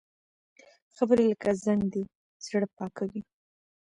خبرې 0.95 1.23
لکه 1.31 1.49
زنګ 1.65 1.83
دي، 1.93 2.03
زړه 2.45 2.67
پاکوي 2.77 3.21